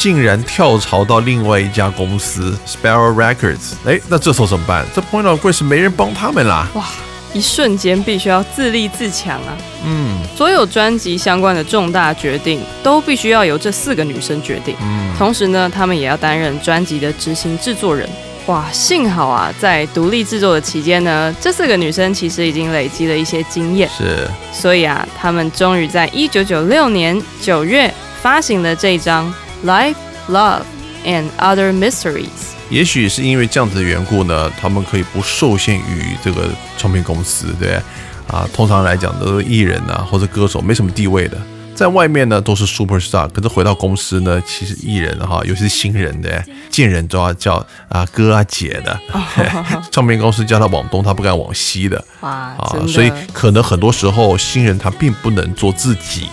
[0.00, 3.74] 竟然跳槽到另外一家公司 Sparrow Records。
[3.84, 4.82] 哎，那这时候怎么办？
[4.94, 6.66] 这 Point of Grace 没人帮他们啦。
[6.72, 6.86] 哇，
[7.34, 9.52] 一瞬间必须要自立自强啊！
[9.84, 14.74] 嗯所有专辑相关的重大决定都必须要由这四个女生决定。
[14.80, 18.08] 嗯，同时呢，她们也要担任专辑的执行制作人。
[18.46, 27.92] 哇，幸好啊，在独立制作的期间呢，这四个女生其实已经累积了一些经验，是所以啊，她们终于在一九九六年九月
[28.22, 29.28] 发行了这张
[29.64, 29.96] 《Life
[30.28, 30.62] Love
[31.04, 32.28] and Other Mysteries。
[32.70, 36.48] 也许是因为这样子的缘故呢，他们可以不受限于这个
[36.78, 37.80] 唱片公司，对。
[38.28, 41.36] 啊，通常来讲都是艺人啊或者歌手，没什么地位的，
[41.74, 46.40] 在外面呢都是 super star，可是回到公司呢，其实艺人哈，尤其是新人的，
[46.70, 47.54] 见人都要叫
[47.88, 48.96] 啊哥啊姐的，
[49.90, 52.04] 唱片公司叫他往东，他不敢往西的。
[52.20, 56.28] 哇，啊所以可能很多时候新人他并不能做自己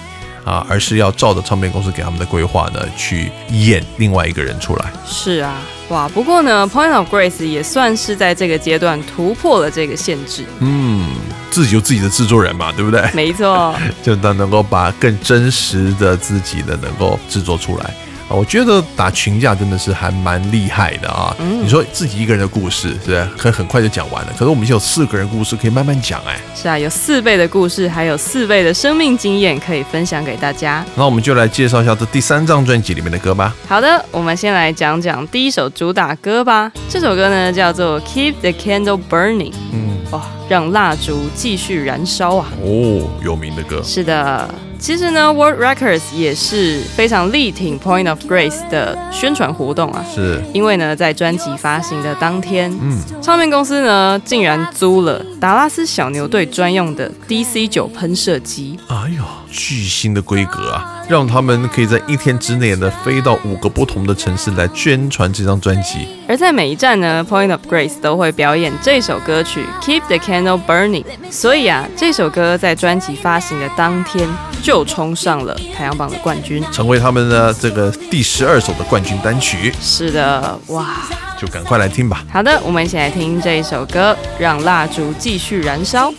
[0.48, 4.94] 啊，而是要照着唱片公司给他们的规划呢去演另外一个人出来。
[5.06, 6.08] 是啊，哇！
[6.08, 10.46] 不过呢，Point of Grace 也算是在这个阶段突破了这个限制。
[10.60, 11.10] 嗯，
[11.52, 13.04] 自己有自己的制作人嘛，对不对？
[13.14, 17.94] 没错， 就能能够把更真实的自己的能够制作出来
[18.30, 18.36] 啊。
[18.36, 21.36] 我觉得打群架真的是还蛮厉害的啊。
[21.40, 24.32] 你说自己一个人的故事，是不是可以很快就讲完了？
[24.34, 26.40] 可是我们有四个人故事可以慢慢讲哎。
[26.56, 30.86] 是啊，有四倍的故事，还有四倍的生命经验可以分享给大家。
[30.96, 33.56] 那我们就来介绍一下这第三张专辑里面的歌吧。
[33.68, 36.72] 好的，我们先来讲讲第一首主打歌吧。
[36.90, 39.52] 这首歌呢叫做《Keep the Candle Burning》。
[39.72, 42.48] 嗯，哇，让蜡烛继续燃烧啊！
[42.64, 43.82] 哦，有名的歌。
[43.84, 44.50] 是的，
[44.80, 50.06] 其实呢，World Records 也是非常力挺 Point of Grace 的宣传活动啊。
[50.14, 66.08] 是，因为呢，在专辑发行的当天，嗯，唱片公司呢竟然租了达拉斯小牛队专用的 DC 九喷射机，哎呦，巨星的规格啊，让他们可以在一天之内呢飞到五个不同的城市来宣传这张专辑。
[66.28, 74.28] 而在每一站呢，Point of Grace 都会表演这首歌曲《Keep the Candle Burning》，所以啊，这首歌在专辑发行的当天
[74.62, 76.62] 就冲上了排行榜的冠军。
[76.72, 80.98] 成为他们的这个第十二首的冠军单曲，是的，哇！
[81.40, 82.26] 就赶快来听吧。
[82.34, 86.12] 好的，我们一起来听这一首歌，让蜡烛继续燃烧。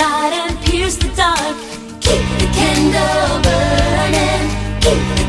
[0.00, 1.56] Light and pierce the dark.
[2.00, 4.46] Keep the candle burning.
[4.80, 5.21] Keep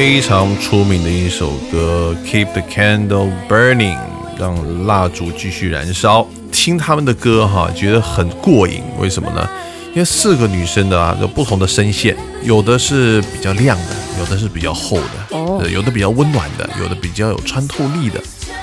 [0.00, 3.98] 非常出名的一首歌《Keep the Candle Burning》，
[4.38, 6.26] 让蜡烛继续燃烧。
[6.50, 8.80] 听他们的歌哈，觉得很过瘾。
[8.98, 9.46] 为什么呢？
[9.90, 14.96] 因为四个女生的啊，有不同的声线，有的是比较亮的，有的是比较厚
[15.28, 18.18] 的，有的比较温暖的，有的比较有穿透力的。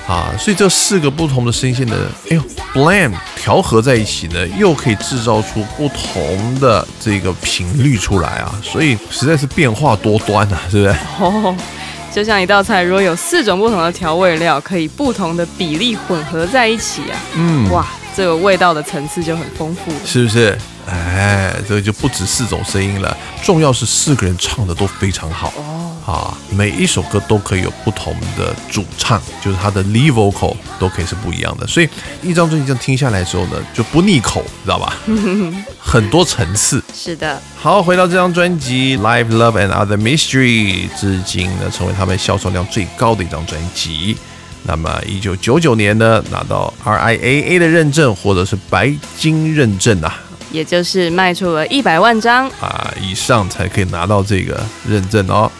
[0.08, 2.42] 啊，所以这四个不同的声线的，哎呦
[2.72, 10.96] ，blend 调和在一起呢，又可以制造出不同的这个频率出来啊，所以实在是变化多端啊，是不是？
[11.20, 11.54] 哦，
[12.10, 17.86] 就像一道菜，如果有四种不同的调味料，可以不同的比例混合在一起啊，嗯，哇，
[18.16, 19.92] 这个味道的层次就很丰富。
[20.06, 20.56] 是不是？
[20.88, 25.84] 哎，这个就不止四种声音了，重要是四个人唱的都非常好哦。
[26.06, 31.88] 啊，每一首歌都可以有不同的主唱，就是他的 lead vocal 都可以是不一样的，所以
[32.22, 34.96] 一张专辑这样听下来之后呢，就不腻口，知道吧？
[35.78, 36.82] 很多层次。
[36.94, 44.16] 是的，好，回到这张专辑《Live Love and Other Mystery》，至今呢成为他们销售量最高的一张专辑。
[44.62, 50.18] 那么，一九九九年呢拿到 RIAA 的认证，或者是白金认证啊
[50.50, 52.48] 也就是卖出了一百万张。
[52.60, 55.50] 啊以上才可以拿到这个认证哦。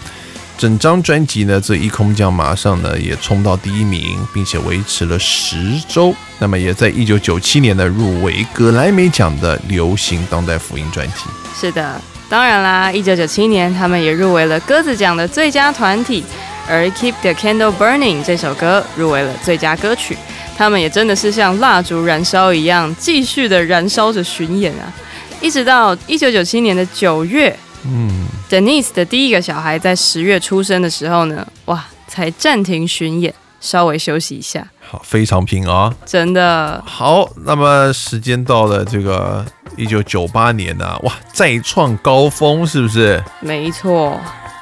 [0.57, 5.57] 整张专辑呢，这一空降马上呢也冲到第一名，并且维持了十
[5.89, 6.13] 周。
[6.41, 11.15] 那么也在一九九七年呢入围格莱美奖的流行当代福音专辑。
[11.55, 16.25] 是的，当然啦，一九九七年他们也入围了鸽子奖的最佳团体，
[16.69, 20.17] 而《Keep the Candle Burning》这首歌入围了最佳歌曲。
[20.59, 24.93] 他们也真的是像蜡烛燃烧一样，继续的燃烧着巡演啊，
[25.41, 34.67] 一直到一九九七年的九月，嗯，Denise 的第一个小孩在十月出生的时候呢，哇，才暂停巡演，稍微休息一下。
[34.81, 35.95] 好，非常拼啊。
[36.05, 39.47] 真的，好，那么时间到了这个
[39.77, 43.23] 一九九八年呢、哇，再创高峰，是不是？
[43.39, 44.21] 没错，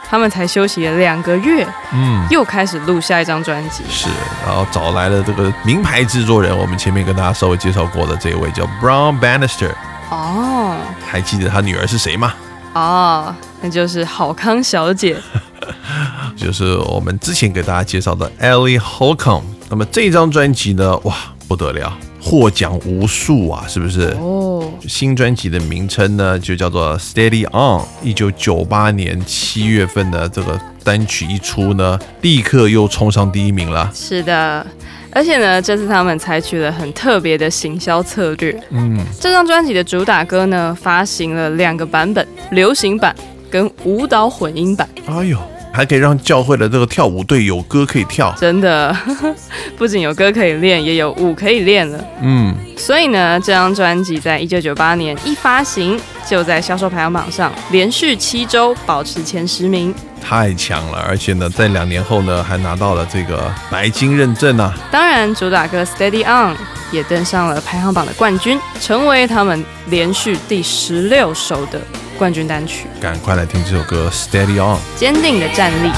[0.08, 3.82] 他们才休息了两个月，嗯，又开始录下一张专辑。
[3.90, 4.08] 是，
[4.46, 9.72] 然后找来了这个名牌制作人，我们前面跟大家稍微介绍过的这一位叫 Brown Bannister，
[10.10, 10.76] 哦
[11.06, 12.34] 还记得他女儿是谁吗？
[12.74, 15.16] 哦，那就是好康小姐。
[16.36, 19.42] 就是我们之前给大家介绍的 Ellie Holcomb。
[19.68, 21.14] 那么这张专辑呢，哇，
[21.48, 21.92] 不得了，
[22.26, 24.08] 获奖无数啊，是不是？
[24.20, 27.86] 哦，新专辑的名称呢，就叫做 Steady On。
[28.02, 33.88] 一九九八年七月份的这个单曲一出呢，立刻又冲上第一名了。
[33.94, 34.66] 是的。
[35.12, 38.60] 而且呢，这次他们采取了很特别的行销策略。
[38.70, 43.14] 嗯，这张专辑的主打歌呢，发行了两个版本，流行版
[43.48, 44.86] 跟舞蹈混音版。
[45.06, 45.38] 哎呦，
[45.76, 48.34] 还可以让教会的这个跳舞队有歌可以跳。
[48.40, 48.96] 真的，
[49.76, 52.02] 不仅有歌可以练，也有舞可以练了。
[52.22, 59.94] 嗯，所以呢，这张专辑在一九九八年一发行，就在销售排行榜上连续七周保持前十名。
[60.20, 64.74] 太强了，而且呢，在两年后呢，还拿到了这个白金认证啊。
[64.90, 66.52] 当然，主打歌《Steady On》
[66.90, 71.80] 也登上了排行榜的冠军，成为他们连续第十六首的
[72.18, 72.86] 冠军单曲。
[73.00, 74.76] 赶快来听这首歌《Steady On》。
[74.96, 75.90] 坚定的站立。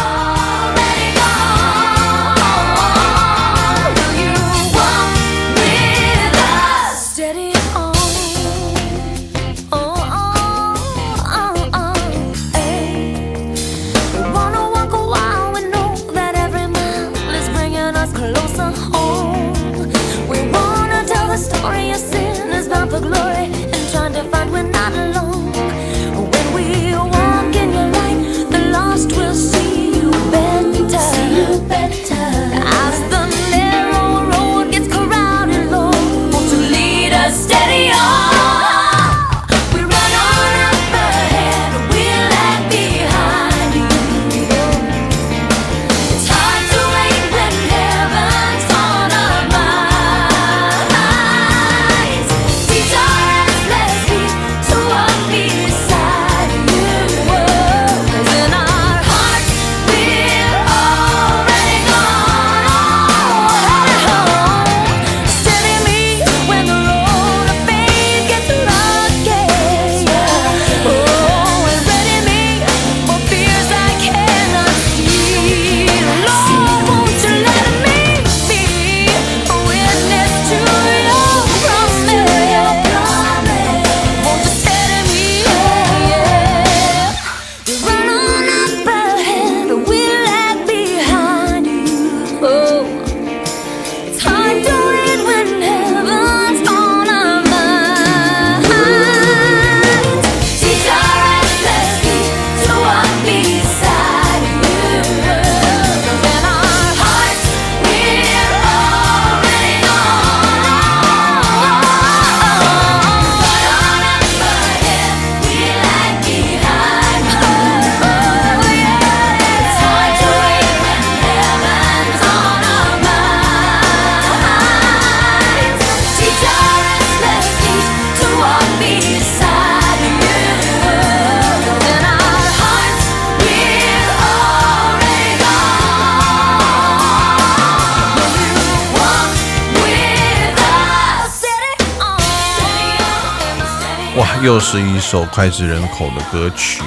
[144.42, 146.82] 又是一首脍炙人口的歌曲。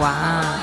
[0.00, 0.12] 哇，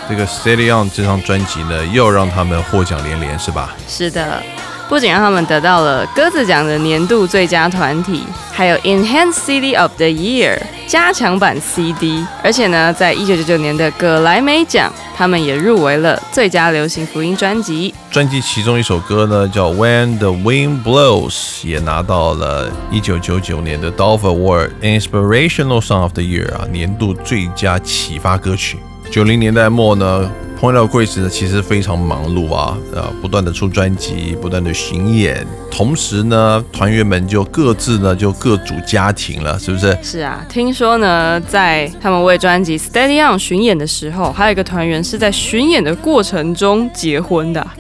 [0.07, 3.75] 这个《Steady On》这张专辑呢，又让他们获奖连连，是吧？
[3.87, 4.41] 是的，
[4.89, 10.57] 不仅让他们得到了鸽子奖的年度最佳团体，还有 Enhanced CD of the Year
[10.87, 17.93] 加强版 CD，而且呢，在一九九九年的葛莱美奖，他们也入围了最佳流行福音专辑。
[18.09, 21.33] 专辑其中一首歌呢，叫《When the Wind Blows》，
[21.67, 28.79] 也拿到了一九九九年的 Dove Award Inspirational Song of the Year 啊，年度最佳启发歌曲。
[29.11, 30.29] 九零年代末呢
[30.59, 39.97] ，Point of Grace 呢其实非常忙碌啊，呃，不断的出专辑，不断的巡演，同时呢，团员们就各自呢就各组家庭了，是不是？
[40.03, 47.73] 是啊，听说呢，在他们为专辑《Steady On》巡演的时候，还有一个团员是在巡演的过程中结婚的啊。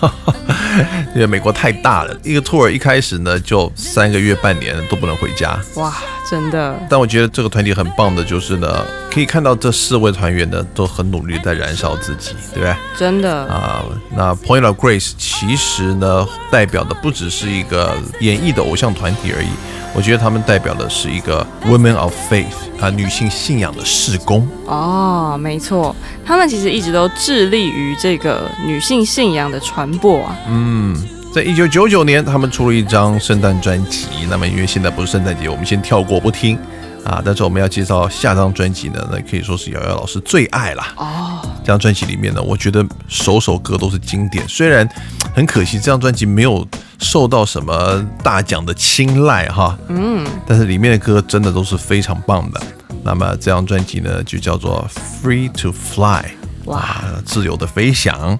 [1.14, 5.60] 因为美国太大了，一个 tour 一开始呢就三个月半年都不能回家。
[5.74, 5.94] 哇，
[6.30, 12.76] 真的，但我觉得这个团体很棒的，就是呢，可以看到这四位团员呢都很努力在燃烧自己，对不对？
[12.96, 13.82] 真的，啊，
[14.14, 19.48] 那 Point of Grace 其实呢，代表的不只是一个演艺的偶像团体而已，
[19.92, 24.48] 我觉得他们代表的是一个 Women of Faith 啊，女性信仰的事工。
[24.66, 30.36] 哦，没错，他们其实一直都致力于这个女性信仰的传播啊。
[30.48, 30.96] 嗯，
[31.32, 34.08] 在一九九九年，他们出了一张圣诞专辑。
[34.28, 36.58] 那么因为现在不是圣诞节，我们先跳过不听
[37.04, 37.22] 啊。
[37.24, 40.92] 但是我们要介绍下张专辑呢，那可以说是瑶瑶老师最爱啦。
[40.96, 44.44] 哦，这张专辑里面呢，我觉得首首歌都是经典。
[44.48, 44.88] 虽然
[45.32, 46.66] 很可惜，这张专辑没有
[46.98, 52.60] 受到什么大奖的青睐哈，嗯，但是里面的歌真的都是非常棒的。
[53.04, 54.84] 那么这张专辑呢，就叫做
[55.24, 56.24] 《Free to Fly》，
[56.64, 58.36] 哇啊，自由的飞翔。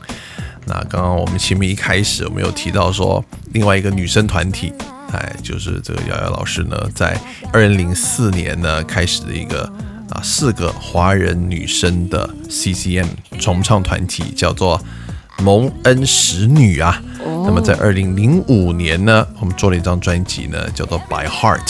[0.70, 4.72] 那刚刚我们前面一开始我们有提到说，另外一个女生团体，
[5.10, 7.20] 哎，就是这个瑶瑶老师呢，在
[7.52, 9.64] 二零零四年呢开始的一个
[10.10, 13.08] 啊四个华人女生的 CCM
[13.40, 14.80] 重唱团体，叫做
[15.38, 17.02] 蒙恩使女啊。
[17.18, 21.66] 那么在二零零五年呢，我们做了一张专辑呢，叫做《By Heart》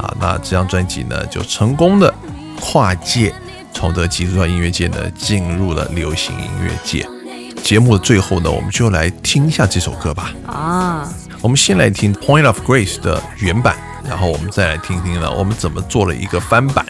[0.00, 0.16] 啊。
[0.18, 2.14] 那这张专辑呢，就成功的
[2.58, 3.34] 跨界，
[3.74, 7.06] 从这个基督教音乐界呢，进入了流行音乐界。
[7.62, 10.32] 节目的最后呢，我们就来听一下这首歌吧。
[10.46, 11.08] 啊，
[11.40, 13.76] 我们先来听《Point of Grace》的原版，
[14.08, 16.84] 然后我们再来听听呢，我们怎么做了一个翻版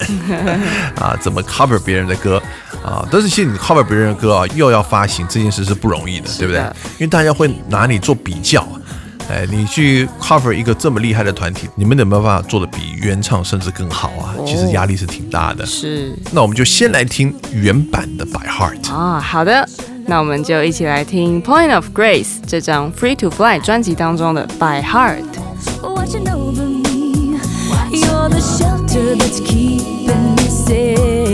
[1.00, 2.40] 啊，怎么 cover 别人的歌
[2.84, 3.06] 啊。
[3.10, 6.60] 但是其实你 cover 别人的歌啊，又要发行这件事是不容易的，对不对？
[6.60, 8.66] 因为大家会拿你做比较。
[9.30, 14.34] 哎，你去 cover 一个这么厉害的团体，你们有没有办法做的比原唱甚至更好啊？
[14.46, 15.66] 其实压力是挺大的。
[15.66, 18.82] 是那我们就先来听原版的《By Heart》。
[18.90, 19.68] 啊，好的，
[20.07, 25.23] 那我们就一起来听《Point of Grace》这张《Free to Fly》专辑当中的《By Heart》。
[26.03, 27.39] watching over me.
[27.91, 31.26] You're the shelter that's keeping me safe.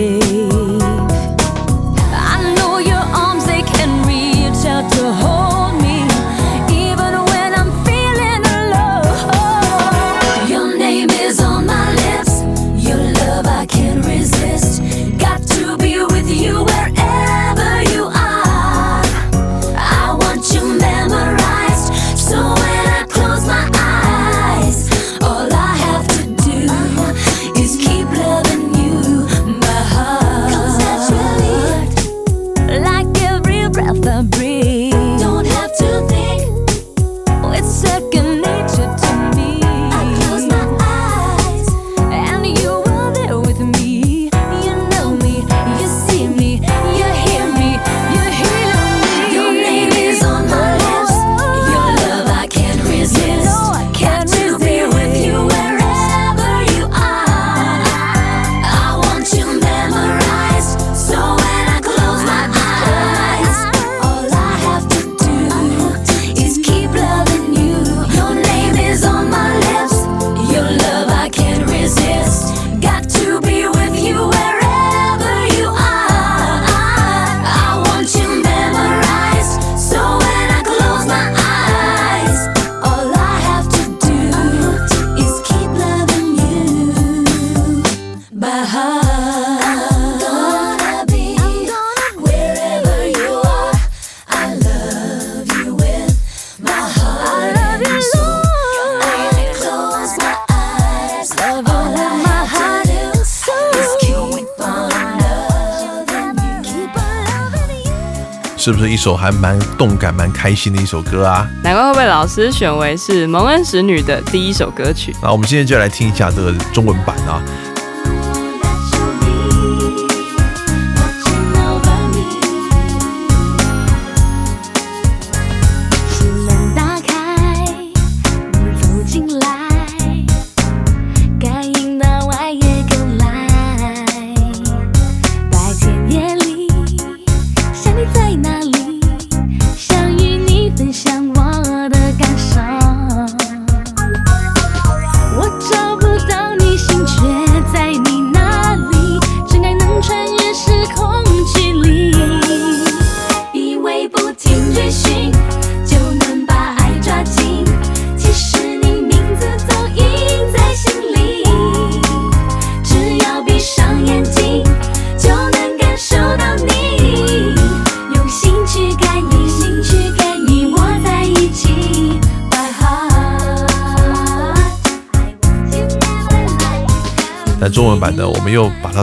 [109.05, 111.47] 首还蛮动感、蛮开心的一首歌啊？
[111.63, 115.15] 难怪会被老师选为是蒙恩使女的第一首歌曲。
[115.23, 117.43] 那我们现在就来听一下这个中文版啊。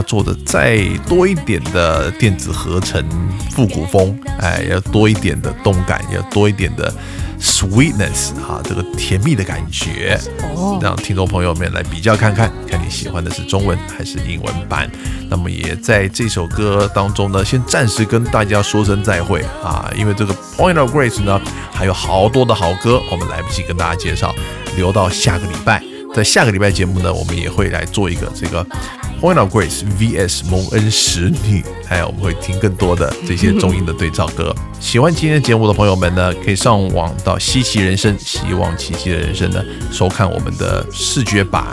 [0.02, 3.04] 它做的再多一点的电子合成
[3.50, 6.92] 复古风，哎，要多一点的动感，要多一点的
[7.38, 10.18] sweetness 啊，这个甜蜜的感觉，
[10.56, 14.90] 哦让听众朋友们来比较看看，看你喜欢的是中文还是英文版。
[15.28, 21.40] 那么也在这首歌当中呢，先暂时跟大家说声再会啊，因为这个 Point of Grace 呢，
[21.72, 24.34] 还有好多的好歌，我们来不及跟大家介绍，
[24.74, 25.80] 留到下个礼拜。
[26.14, 28.66] 在下个礼拜节目呢，我们也会来做一个这个
[29.22, 34.52] Point of Grace vs 蒙恩使女，哎，我们会听更多的这些中英的对照歌。
[34.80, 39.62] 喜欢今天节目的朋友们呢，可以上网到稀奇人生，希望奇迹的人生呢，
[39.92, 41.64] 收看我们的视觉版。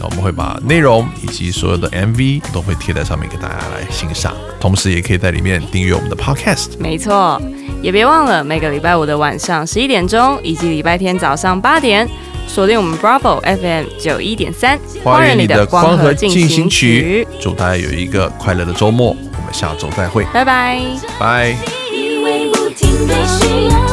[0.00, 6.70] 那我们会把内容以及所有的 MV 都会贴在上面给大家来欣赏，同时也可以在里面订阅我们的 Podcast。
[6.80, 7.40] 没错，
[7.80, 12.08] 也别忘了每个礼拜五的晚上十一点钟，以及礼拜天早上八点，
[12.52, 20.82] 锁定我们 Bravo FM 九一点三，花园里的光和进行行曲，祝大家有一个快乐的周末，我们下周再会，拜拜。
[21.18, 21.56] 拜。
[21.92, 23.89] 因为不停的需要。